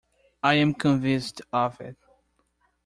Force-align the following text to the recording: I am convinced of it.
I 0.41 0.55
am 0.55 0.73
convinced 0.73 1.43
of 1.53 1.79
it. 1.79 1.95